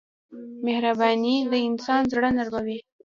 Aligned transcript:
مهرباني 0.65 1.35
د 1.51 1.53
انسان 1.69 2.01
زړه 2.11 2.29
نرموي. 2.37 2.79